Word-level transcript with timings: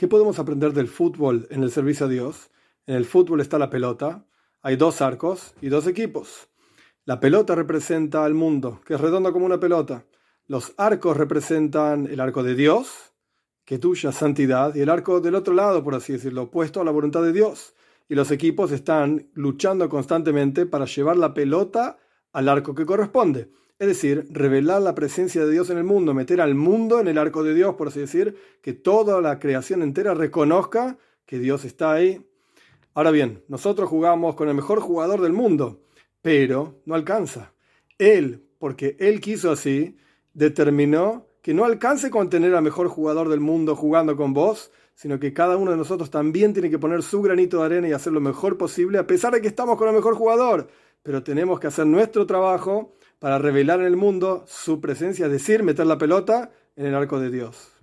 ¿Qué 0.00 0.08
podemos 0.08 0.38
aprender 0.38 0.72
del 0.72 0.88
fútbol 0.88 1.46
en 1.50 1.62
el 1.62 1.70
servicio 1.70 2.06
a 2.06 2.08
Dios? 2.08 2.50
En 2.86 2.94
el 2.94 3.04
fútbol 3.04 3.42
está 3.42 3.58
la 3.58 3.68
pelota, 3.68 4.24
hay 4.62 4.76
dos 4.76 5.02
arcos 5.02 5.52
y 5.60 5.68
dos 5.68 5.86
equipos. 5.86 6.48
La 7.04 7.20
pelota 7.20 7.54
representa 7.54 8.24
al 8.24 8.32
mundo, 8.32 8.80
que 8.86 8.94
es 8.94 9.00
redondo 9.02 9.30
como 9.30 9.44
una 9.44 9.60
pelota. 9.60 10.06
Los 10.46 10.72
arcos 10.78 11.18
representan 11.18 12.06
el 12.06 12.18
arco 12.20 12.42
de 12.42 12.54
Dios, 12.54 13.12
que 13.66 13.78
tuya 13.78 14.10
santidad, 14.10 14.74
y 14.74 14.80
el 14.80 14.88
arco 14.88 15.20
del 15.20 15.34
otro 15.34 15.52
lado, 15.52 15.84
por 15.84 15.94
así 15.94 16.14
decirlo, 16.14 16.44
opuesto 16.44 16.80
a 16.80 16.84
la 16.84 16.92
voluntad 16.92 17.22
de 17.22 17.34
Dios. 17.34 17.74
Y 18.08 18.14
los 18.14 18.30
equipos 18.30 18.72
están 18.72 19.28
luchando 19.34 19.86
constantemente 19.90 20.64
para 20.64 20.86
llevar 20.86 21.18
la 21.18 21.34
pelota 21.34 21.98
al 22.32 22.48
arco 22.48 22.74
que 22.74 22.86
corresponde. 22.86 23.48
Es 23.78 23.88
decir, 23.88 24.26
revelar 24.30 24.82
la 24.82 24.94
presencia 24.94 25.44
de 25.44 25.50
Dios 25.50 25.70
en 25.70 25.78
el 25.78 25.84
mundo, 25.84 26.12
meter 26.12 26.40
al 26.40 26.54
mundo 26.54 27.00
en 27.00 27.08
el 27.08 27.16
arco 27.16 27.42
de 27.42 27.54
Dios, 27.54 27.76
por 27.76 27.88
así 27.88 28.00
decir, 28.00 28.36
que 28.60 28.74
toda 28.74 29.20
la 29.22 29.38
creación 29.38 29.82
entera 29.82 30.12
reconozca 30.12 30.98
que 31.24 31.38
Dios 31.38 31.64
está 31.64 31.92
ahí. 31.92 32.26
Ahora 32.92 33.10
bien, 33.10 33.42
nosotros 33.48 33.88
jugamos 33.88 34.34
con 34.34 34.48
el 34.48 34.54
mejor 34.54 34.80
jugador 34.80 35.22
del 35.22 35.32
mundo, 35.32 35.80
pero 36.20 36.82
no 36.84 36.94
alcanza. 36.94 37.54
Él, 37.96 38.44
porque 38.58 38.96
él 39.00 39.20
quiso 39.20 39.50
así, 39.50 39.96
determinó 40.34 41.26
que 41.40 41.54
no 41.54 41.64
alcance 41.64 42.10
con 42.10 42.28
tener 42.28 42.54
al 42.54 42.62
mejor 42.62 42.88
jugador 42.88 43.28
del 43.28 43.40
mundo 43.40 43.76
jugando 43.76 44.16
con 44.16 44.34
vos, 44.34 44.70
sino 44.94 45.18
que 45.18 45.32
cada 45.32 45.56
uno 45.56 45.70
de 45.70 45.78
nosotros 45.78 46.10
también 46.10 46.52
tiene 46.52 46.68
que 46.68 46.78
poner 46.78 47.02
su 47.02 47.22
granito 47.22 47.60
de 47.60 47.64
arena 47.64 47.88
y 47.88 47.92
hacer 47.92 48.12
lo 48.12 48.20
mejor 48.20 48.58
posible, 48.58 48.98
a 48.98 49.06
pesar 49.06 49.32
de 49.32 49.40
que 49.40 49.48
estamos 49.48 49.78
con 49.78 49.88
el 49.88 49.94
mejor 49.94 50.14
jugador. 50.14 50.68
Pero 51.02 51.22
tenemos 51.22 51.60
que 51.60 51.66
hacer 51.66 51.86
nuestro 51.86 52.26
trabajo 52.26 52.94
para 53.18 53.38
revelar 53.38 53.80
en 53.80 53.86
el 53.86 53.96
mundo 53.96 54.44
su 54.46 54.80
presencia, 54.80 55.26
es 55.26 55.32
decir, 55.32 55.62
meter 55.62 55.86
la 55.86 55.98
pelota 55.98 56.50
en 56.76 56.86
el 56.86 56.94
arco 56.94 57.20
de 57.20 57.30
Dios. 57.30 57.79